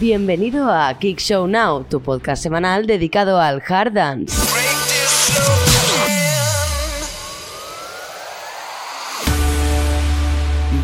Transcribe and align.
Bienvenido 0.00 0.72
a 0.72 0.92
Kick 0.98 1.20
Show 1.20 1.46
Now, 1.46 1.84
tu 1.84 2.00
podcast 2.00 2.42
semanal 2.42 2.84
dedicado 2.84 3.40
al 3.40 3.62
hard 3.62 3.92
dance. 3.92 4.34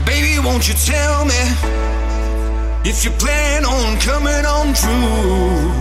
Baby, 0.06 0.38
won't 0.38 0.68
you 0.68 0.74
tell 0.74 1.24
me 1.24 1.34
if 2.84 3.04
you 3.04 3.10
plan 3.18 3.64
on 3.64 3.98
coming 3.98 4.46
on 4.46 4.72
true? 4.74 5.72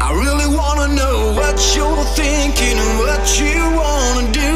I 0.00 0.12
really 0.12 0.46
wanna 0.46 0.88
know 0.94 1.32
what 1.34 1.56
you're 1.74 2.04
thinking 2.14 2.78
and 2.78 2.98
what 3.00 3.40
you 3.40 3.56
wanna 3.74 4.30
do. 4.32 4.54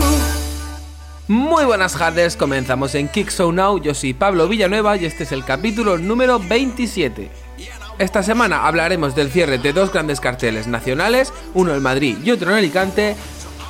Muy 1.26 1.64
buenas 1.64 1.94
tardes, 1.94 2.36
comenzamos 2.36 2.94
en 2.94 3.08
Kick 3.08 3.30
Show 3.30 3.50
Now, 3.50 3.78
yo 3.78 3.94
soy 3.94 4.12
Pablo 4.12 4.46
Villanueva 4.46 4.96
y 4.98 5.06
este 5.06 5.24
es 5.24 5.32
el 5.32 5.42
capítulo 5.44 5.96
número 5.96 6.38
27. 6.38 7.48
Esta 7.98 8.22
semana 8.22 8.66
hablaremos 8.66 9.16
del 9.16 9.30
cierre 9.30 9.58
de 9.58 9.72
dos 9.72 9.92
grandes 9.92 10.20
carteles 10.20 10.68
nacionales, 10.68 11.32
uno 11.54 11.74
en 11.74 11.82
Madrid 11.82 12.16
y 12.22 12.30
otro 12.30 12.50
en 12.50 12.56
Alicante, 12.58 13.16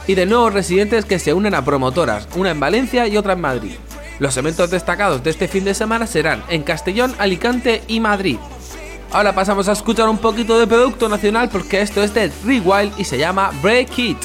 y 0.06 0.14
de 0.14 0.26
nuevos 0.26 0.52
residentes 0.52 1.06
que 1.06 1.18
se 1.18 1.32
unen 1.32 1.54
a 1.54 1.64
promotoras, 1.64 2.28
una 2.36 2.50
en 2.50 2.60
Valencia 2.60 3.08
y 3.08 3.16
otra 3.16 3.32
en 3.32 3.40
Madrid. 3.40 3.76
Los 4.18 4.36
eventos 4.36 4.70
destacados 4.70 5.24
de 5.24 5.30
este 5.30 5.48
fin 5.48 5.64
de 5.64 5.72
semana 5.72 6.06
serán 6.06 6.42
en 6.50 6.62
Castellón, 6.62 7.14
Alicante 7.18 7.82
y 7.88 8.00
Madrid. 8.00 8.36
Ahora 9.12 9.34
pasamos 9.34 9.66
a 9.68 9.72
escuchar 9.72 10.10
un 10.10 10.18
poquito 10.18 10.58
de 10.58 10.66
producto 10.66 11.08
nacional 11.08 11.48
porque 11.48 11.80
esto 11.80 12.02
es 12.02 12.12
de 12.12 12.30
Rewild 12.44 12.92
y 12.98 13.04
se 13.04 13.16
llama 13.16 13.50
Break 13.62 13.98
It. 13.98 14.18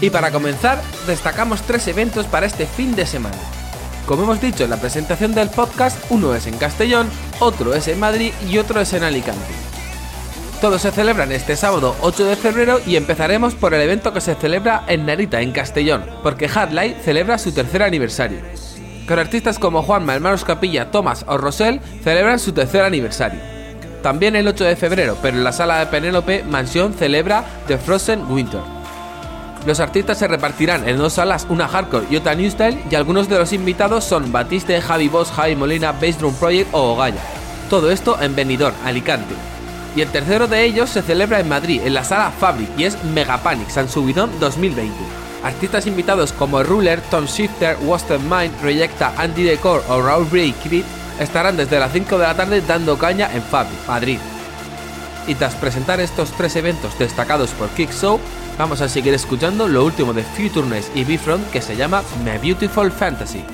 Y 0.00 0.10
para 0.10 0.30
comenzar, 0.30 0.80
destacamos 1.06 1.62
tres 1.62 1.86
eventos 1.88 2.26
para 2.26 2.46
este 2.46 2.66
fin 2.66 2.94
de 2.96 3.06
semana. 3.06 3.36
Como 4.06 4.24
hemos 4.24 4.40
dicho 4.40 4.64
en 4.64 4.70
la 4.70 4.78
presentación 4.78 5.34
del 5.34 5.50
podcast, 5.50 5.98
uno 6.10 6.34
es 6.34 6.46
en 6.46 6.56
Castellón, 6.56 7.08
otro 7.38 7.74
es 7.74 7.86
en 7.86 8.00
Madrid 8.00 8.32
y 8.48 8.58
otro 8.58 8.80
es 8.80 8.92
en 8.92 9.04
Alicante. 9.04 9.52
Todos 10.60 10.82
se 10.82 10.90
celebran 10.90 11.32
este 11.32 11.56
sábado 11.56 11.96
8 12.00 12.24
de 12.24 12.36
febrero 12.36 12.80
y 12.86 12.96
empezaremos 12.96 13.54
por 13.54 13.72
el 13.72 13.80
evento 13.80 14.12
que 14.12 14.20
se 14.20 14.34
celebra 14.34 14.84
en 14.88 15.06
Narita, 15.06 15.40
en 15.40 15.52
Castellón, 15.52 16.04
porque 16.22 16.48
Hardline 16.48 16.96
celebra 17.02 17.38
su 17.38 17.52
tercer 17.52 17.82
aniversario. 17.82 18.40
Con 19.06 19.18
artistas 19.18 19.58
como 19.58 19.82
Juanma, 19.82 20.14
Hermanos 20.14 20.44
Capilla, 20.44 20.90
Thomas 20.90 21.24
o 21.28 21.38
Rosell 21.38 21.80
celebran 22.04 22.38
su 22.38 22.52
tercer 22.52 22.82
aniversario. 22.82 23.40
También 24.02 24.36
el 24.36 24.48
8 24.48 24.64
de 24.64 24.76
febrero, 24.76 25.16
pero 25.22 25.36
en 25.36 25.44
la 25.44 25.52
sala 25.52 25.78
de 25.78 25.86
Penélope, 25.86 26.42
Mansión 26.44 26.94
celebra 26.94 27.44
The 27.66 27.78
Frozen 27.78 28.30
Winter. 28.30 28.79
Los 29.66 29.78
artistas 29.78 30.18
se 30.18 30.26
repartirán 30.26 30.88
en 30.88 30.96
dos 30.96 31.14
salas, 31.14 31.46
una 31.50 31.68
hardcore 31.68 32.06
y 32.10 32.16
otra 32.16 32.34
new 32.34 32.50
style, 32.50 32.82
y 32.90 32.94
algunos 32.94 33.28
de 33.28 33.38
los 33.38 33.52
invitados 33.52 34.04
son 34.04 34.32
Batiste, 34.32 34.80
Javi 34.80 35.08
Boss, 35.08 35.30
Javi 35.30 35.54
Molina, 35.54 35.92
Bass 35.92 36.18
Drum 36.18 36.34
Project 36.34 36.68
o 36.72 36.94
Ogaya. 36.94 37.20
Todo 37.68 37.90
esto 37.90 38.20
en 38.20 38.34
Benidorm, 38.34 38.74
Alicante. 38.84 39.34
Y 39.94 40.00
el 40.00 40.08
tercero 40.08 40.46
de 40.48 40.64
ellos 40.64 40.88
se 40.88 41.02
celebra 41.02 41.40
en 41.40 41.48
Madrid, 41.48 41.82
en 41.84 41.94
la 41.94 42.04
sala 42.04 42.30
Fabric, 42.30 42.70
y 42.78 42.84
es 42.84 43.02
Megapanic 43.04 43.68
San 43.68 43.88
Subidón 43.88 44.30
2020. 44.40 44.94
Artistas 45.42 45.86
invitados 45.86 46.32
como 46.32 46.62
Ruler, 46.62 47.00
Tom 47.10 47.26
Shifter, 47.26 47.76
Wasted 47.82 48.20
Mind, 48.20 48.52
Reyecta, 48.62 49.12
Andy 49.16 49.42
Decor 49.42 49.82
o 49.88 50.00
Raúl 50.00 50.26
Bray 50.26 50.52
Creed 50.52 50.84
estarán 51.18 51.56
desde 51.56 51.78
las 51.78 51.92
5 51.92 52.18
de 52.18 52.26
la 52.26 52.34
tarde 52.34 52.62
dando 52.62 52.98
caña 52.98 53.30
en 53.34 53.42
Fabric, 53.42 53.86
Madrid. 53.86 54.18
Y 55.26 55.34
tras 55.34 55.54
presentar 55.54 56.00
estos 56.00 56.32
tres 56.32 56.56
eventos 56.56 56.98
destacados 56.98 57.50
por 57.50 57.68
Kick 57.70 57.92
Show, 57.92 58.20
vamos 58.58 58.80
a 58.80 58.88
seguir 58.88 59.14
escuchando 59.14 59.68
lo 59.68 59.84
último 59.84 60.12
de 60.12 60.22
Futureness 60.22 60.90
y 60.94 61.04
Bifront 61.04 61.48
que 61.50 61.62
se 61.62 61.76
llama 61.76 62.02
My 62.24 62.38
Beautiful 62.38 62.90
Fantasy. 62.90 63.44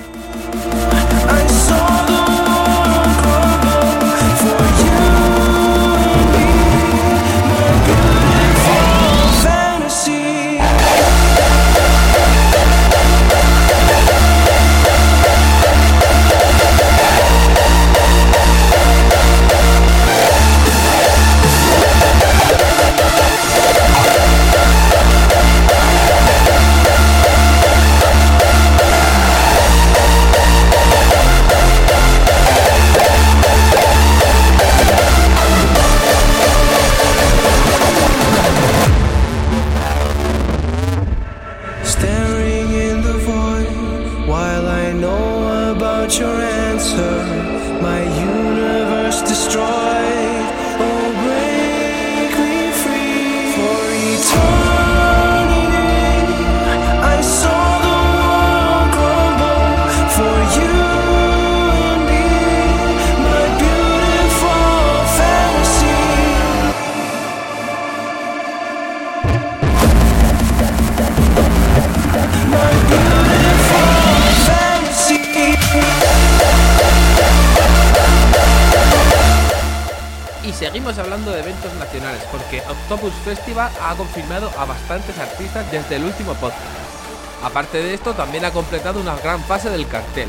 Seguimos 80.57 80.97
hablando 80.99 81.33
de 81.33 81.41
eventos 81.41 81.73
nacionales, 81.75 82.23
porque 82.33 82.63
Octopus 82.67 83.13
Festival 83.25 83.71
ha 83.83 83.95
confirmado 83.95 84.51
a 84.59 84.65
bastantes 84.65 85.19
artistas 85.19 85.71
desde 85.71 85.97
el 85.97 86.05
último 86.05 86.33
podcast. 86.35 86.61
Aparte 87.43 87.83
de 87.83 87.93
esto, 87.93 88.15
también 88.15 88.45
ha 88.47 88.51
completado 88.51 88.99
una 89.01 89.17
gran 89.17 89.43
fase 89.45 89.69
del 89.69 89.87
cartel. 89.87 90.29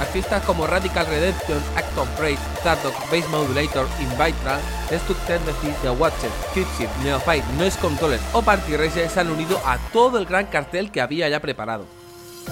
Artistas 0.00 0.42
como 0.44 0.66
Radical 0.66 1.06
Redemption, 1.06 1.62
Act 1.76 1.96
of 1.96 2.08
Praise, 2.18 2.40
Zardock, 2.62 2.94
Bass 3.10 3.28
Modulator, 3.28 3.86
Invitral, 4.00 4.58
Destruct 4.88 5.24
Tendency, 5.26 5.72
The 5.82 5.90
Watcher, 5.90 6.30
Cryptid, 6.52 6.88
Neophyte, 7.04 7.44
Noise 7.56 7.78
Controller 7.78 8.20
o 8.32 8.42
Party 8.42 8.76
Racer 8.76 9.08
se 9.08 9.20
han 9.20 9.30
unido 9.30 9.60
a 9.64 9.78
todo 9.92 10.18
el 10.18 10.24
gran 10.24 10.46
cartel 10.46 10.90
que 10.90 11.00
había 11.00 11.28
ya 11.28 11.38
preparado. 11.40 11.84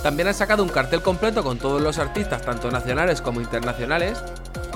También 0.03 0.29
han 0.29 0.35
sacado 0.35 0.63
un 0.63 0.69
cartel 0.69 1.03
completo 1.03 1.43
con 1.43 1.59
todos 1.59 1.81
los 1.81 1.99
artistas, 1.99 2.43
tanto 2.43 2.71
nacionales 2.71 3.21
como 3.23 3.41
internacionales, 3.41 4.23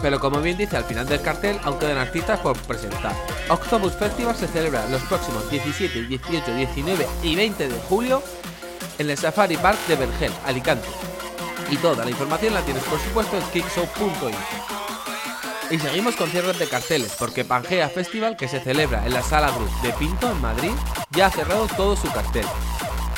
pero 0.00 0.20
como 0.20 0.40
bien 0.40 0.56
dice 0.56 0.76
al 0.76 0.84
final 0.84 1.06
del 1.06 1.20
cartel, 1.20 1.58
aún 1.64 1.78
quedan 1.78 1.98
artistas 1.98 2.40
por 2.40 2.56
presentar. 2.58 3.14
Octopus 3.48 3.92
Festival 3.94 4.36
se 4.36 4.48
celebra 4.48 4.88
los 4.88 5.02
próximos 5.02 5.48
17, 5.50 6.02
18, 6.02 6.54
19 6.54 7.06
y 7.22 7.36
20 7.36 7.68
de 7.68 7.80
julio 7.88 8.22
en 8.98 9.10
el 9.10 9.18
Safari 9.18 9.56
Park 9.56 9.78
de 9.88 9.96
Vergel, 9.96 10.32
Alicante. 10.44 10.88
Y 11.70 11.76
toda 11.76 12.04
la 12.04 12.10
información 12.10 12.54
la 12.54 12.62
tienes 12.62 12.82
por 12.84 13.00
supuesto 13.00 13.36
en 13.36 13.42
kickshow.info. 13.44 14.30
Y 15.70 15.78
seguimos 15.78 16.16
con 16.16 16.28
cierres 16.28 16.58
de 16.58 16.68
carteles, 16.68 17.14
porque 17.18 17.46
Pangea 17.46 17.88
Festival, 17.88 18.36
que 18.36 18.46
se 18.46 18.60
celebra 18.60 19.06
en 19.06 19.14
la 19.14 19.22
Sala 19.22 19.50
Group 19.52 19.70
de 19.80 19.92
Pinto, 19.94 20.30
en 20.30 20.40
Madrid, 20.40 20.72
ya 21.12 21.26
ha 21.26 21.30
cerrado 21.30 21.66
todo 21.76 21.96
su 21.96 22.10
cartel. 22.12 22.44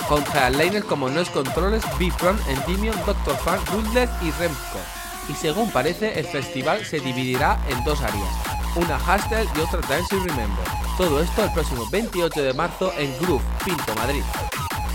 Con 0.08 0.22
headliners 0.34 0.84
como 0.84 1.08
Noise 1.08 1.32
Controllers, 1.32 1.84
B-Front, 1.98 2.40
Endymion, 2.48 2.96
Dr. 3.06 3.36
Fan, 3.38 3.58
Ruthless 3.72 4.10
y 4.22 4.30
Remco. 4.32 5.03
Y 5.28 5.34
según 5.34 5.70
parece, 5.70 6.18
el 6.18 6.26
festival 6.26 6.84
se 6.84 7.00
dividirá 7.00 7.58
en 7.68 7.82
dos 7.84 8.02
áreas, 8.02 8.28
una 8.76 8.96
Hostel 8.96 9.48
y 9.56 9.60
otra 9.60 9.80
Dance 9.88 10.14
Remember. 10.14 10.64
Todo 10.96 11.20
esto 11.20 11.44
el 11.44 11.52
próximo 11.52 11.88
28 11.90 12.42
de 12.42 12.52
marzo 12.52 12.92
en 12.98 13.16
Groove, 13.20 13.42
Pinto, 13.64 13.94
Madrid. 13.96 14.22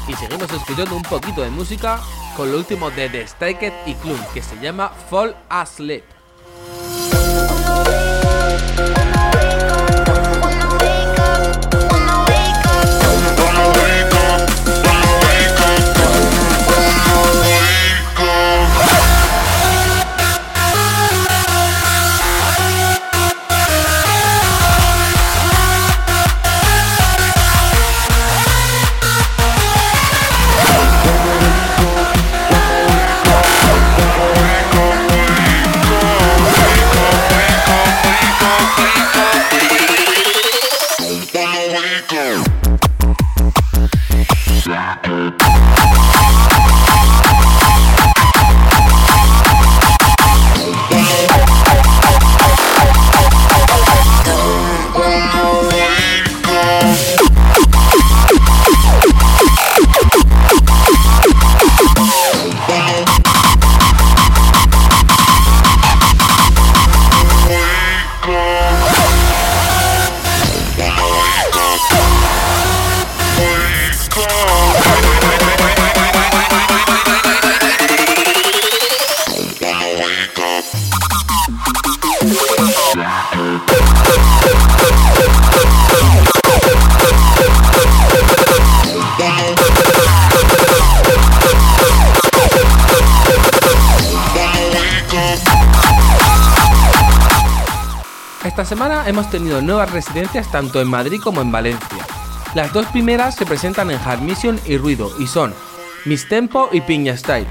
Y 0.07 0.13
seguimos 0.13 0.51
escuchando 0.51 0.95
un 0.95 1.03
poquito 1.03 1.41
de 1.41 1.49
música 1.49 1.99
con 2.35 2.51
lo 2.51 2.57
último 2.57 2.89
de 2.91 3.09
The 3.09 3.27
Staked 3.27 3.73
y 3.85 3.93
Clun, 3.95 4.19
que 4.33 4.41
se 4.41 4.55
llama 4.59 4.89
Fall 5.09 5.35
Asleep. 5.49 6.18
Esta 98.49 98.65
semana 98.65 99.07
hemos 99.07 99.29
tenido 99.29 99.61
nuevas 99.61 99.91
residencias 99.91 100.51
tanto 100.51 100.81
en 100.81 100.87
Madrid 100.87 101.21
como 101.23 101.39
en 101.39 101.51
Valencia. 101.51 102.03
Las 102.55 102.73
dos 102.73 102.87
primeras 102.87 103.35
se 103.35 103.45
presentan 103.45 103.91
en 103.91 103.99
Hard 104.03 104.21
Mission 104.21 104.59
y 104.65 104.75
Ruido 104.75 105.11
y 105.19 105.27
son 105.27 105.53
Miss 106.05 106.27
Tempo 106.27 106.67
y 106.71 106.81
Piña 106.81 107.15
Style, 107.15 107.45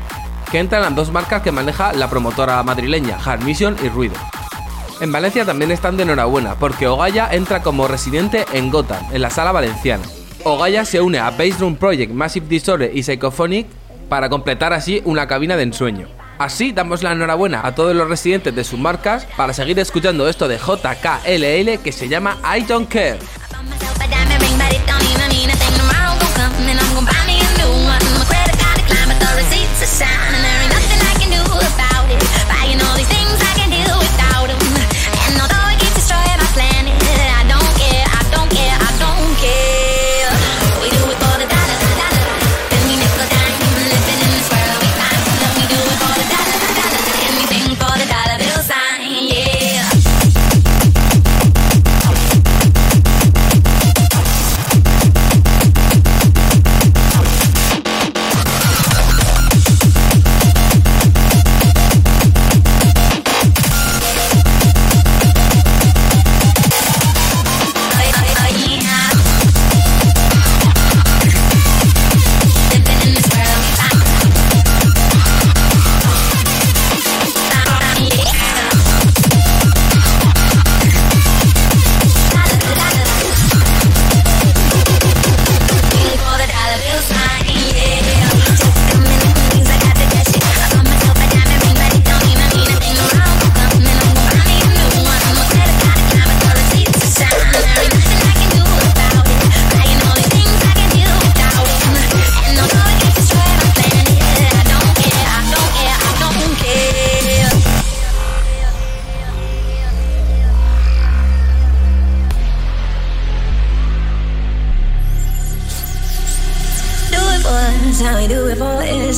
que 0.50 0.58
entran 0.58 0.82
las 0.82 0.96
dos 0.96 1.12
marcas 1.12 1.42
que 1.42 1.52
maneja 1.52 1.92
la 1.92 2.10
promotora 2.10 2.60
madrileña 2.64 3.16
Hard 3.24 3.44
Mission 3.44 3.76
y 3.80 3.88
Ruido. 3.88 4.16
En 5.00 5.12
Valencia 5.12 5.44
también 5.44 5.70
están 5.70 5.96
de 5.96 6.02
enhorabuena 6.02 6.56
porque 6.56 6.88
Ogaya 6.88 7.28
entra 7.30 7.62
como 7.62 7.86
residente 7.86 8.44
en 8.52 8.68
Gotham, 8.68 9.06
en 9.12 9.22
la 9.22 9.30
sala 9.30 9.52
valenciana. 9.52 10.02
Ogaya 10.42 10.84
se 10.84 11.00
une 11.00 11.20
a 11.20 11.30
Bass 11.30 11.60
Drum 11.60 11.76
Project, 11.76 12.12
Massive 12.12 12.48
Disorder 12.48 12.90
y 12.92 13.04
Psychophonic 13.04 13.68
para 14.08 14.28
completar 14.28 14.72
así 14.72 15.00
una 15.04 15.28
cabina 15.28 15.56
de 15.56 15.62
ensueño. 15.62 16.17
Así 16.38 16.72
damos 16.72 17.02
la 17.02 17.12
enhorabuena 17.12 17.66
a 17.66 17.74
todos 17.74 17.94
los 17.96 18.08
residentes 18.08 18.54
de 18.54 18.62
sus 18.64 18.78
marcas 18.78 19.26
para 19.36 19.52
seguir 19.52 19.78
escuchando 19.78 20.28
esto 20.28 20.46
de 20.46 20.56
JKLL 20.56 21.82
que 21.82 21.92
se 21.92 22.08
llama 22.08 22.38
I 22.56 22.62
Don't 22.62 22.88
Care. 22.88 23.18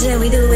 that 0.02 0.18
we 0.18 0.30
do? 0.30 0.49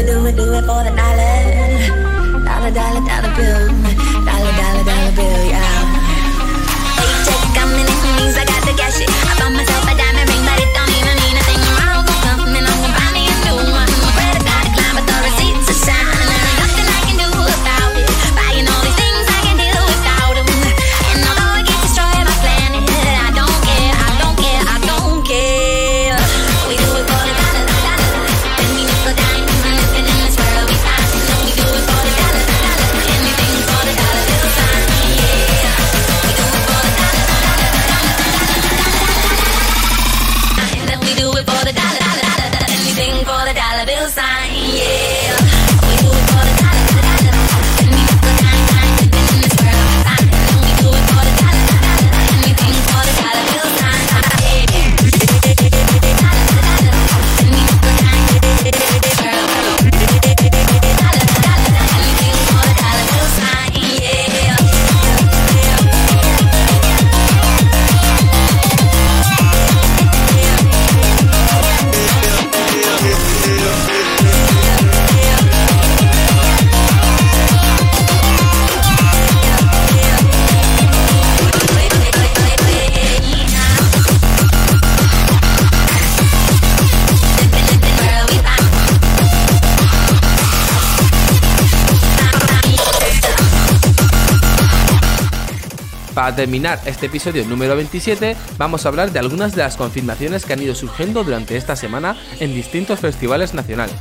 Para 96.25 96.37
terminar 96.37 96.81
este 96.87 97.05
episodio 97.05 97.45
número 97.45 97.75
27, 97.75 98.35
vamos 98.57 98.83
a 98.83 98.89
hablar 98.89 99.11
de 99.11 99.19
algunas 99.19 99.53
de 99.53 99.61
las 99.61 99.77
confirmaciones 99.77 100.43
que 100.43 100.53
han 100.53 100.61
ido 100.63 100.73
surgiendo 100.73 101.23
durante 101.23 101.55
esta 101.55 101.75
semana 101.75 102.17
en 102.39 102.51
distintos 102.51 102.99
festivales 102.99 103.53
nacionales. 103.53 103.95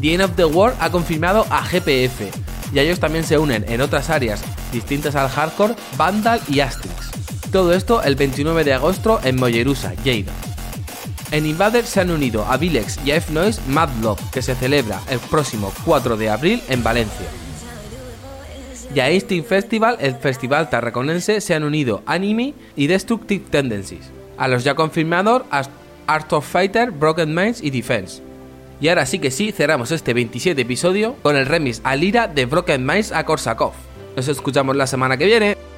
The 0.00 0.14
End 0.14 0.22
of 0.22 0.36
the 0.36 0.46
World 0.46 0.78
ha 0.80 0.88
confirmado 0.88 1.46
a 1.50 1.60
GPF, 1.60 2.34
y 2.72 2.78
ellos 2.78 2.98
también 2.98 3.24
se 3.24 3.36
unen 3.36 3.66
en 3.68 3.82
otras 3.82 4.08
áreas 4.08 4.40
distintas 4.72 5.16
al 5.16 5.28
hardcore, 5.28 5.74
Vandal 5.98 6.40
y 6.48 6.60
Astrix. 6.60 7.10
Todo 7.52 7.74
esto 7.74 8.02
el 8.02 8.16
29 8.16 8.64
de 8.64 8.72
agosto 8.72 9.20
en 9.22 9.36
Mollerusa, 9.36 9.92
Lleida. 10.02 10.32
En 11.30 11.44
Invader 11.44 11.84
se 11.84 12.00
han 12.00 12.10
unido 12.10 12.46
a 12.46 12.56
Vilex 12.56 13.00
y 13.04 13.10
a 13.10 13.16
F-Noise 13.16 13.60
Mad 13.68 13.90
que 14.32 14.40
se 14.40 14.54
celebra 14.54 15.02
el 15.10 15.18
próximo 15.18 15.74
4 15.84 16.16
de 16.16 16.30
abril 16.30 16.62
en 16.70 16.82
Valencia. 16.82 17.26
Y 18.94 18.98
a 18.98 19.10
Instinct 19.10 19.48
Festival, 19.48 19.96
el 20.00 20.16
festival 20.16 20.68
tarraconense, 20.68 21.40
se 21.40 21.54
han 21.54 21.62
unido 21.62 22.02
Anime 22.06 22.54
y 22.74 22.88
Destructive 22.88 23.44
Tendencies. 23.48 24.10
A 24.36 24.48
los 24.48 24.64
ya 24.64 24.74
confirmados, 24.74 25.42
Art 26.06 26.32
of 26.32 26.46
Fighter, 26.46 26.90
Broken 26.90 27.32
Minds 27.32 27.62
y 27.62 27.70
Defense. 27.70 28.20
Y 28.80 28.88
ahora 28.88 29.06
sí 29.06 29.18
que 29.18 29.30
sí, 29.30 29.52
cerramos 29.52 29.92
este 29.92 30.14
27 30.14 30.62
episodio 30.62 31.14
con 31.22 31.36
el 31.36 31.46
remix 31.46 31.80
a 31.84 31.94
Lira 31.94 32.26
de 32.26 32.46
Broken 32.46 32.84
Minds 32.84 33.12
a 33.12 33.24
Korsakov. 33.24 33.74
Nos 34.16 34.26
escuchamos 34.26 34.74
la 34.74 34.86
semana 34.86 35.16
que 35.16 35.26
viene. 35.26 35.69